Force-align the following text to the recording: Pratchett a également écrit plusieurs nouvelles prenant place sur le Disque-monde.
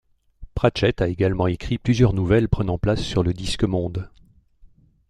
Pratchett 0.55 0.99
a 0.99 1.07
également 1.09 1.45
écrit 1.45 1.77
plusieurs 1.77 2.13
nouvelles 2.13 2.49
prenant 2.49 2.79
place 2.79 3.03
sur 3.03 3.21
le 3.21 3.33
Disque-monde. 3.33 4.09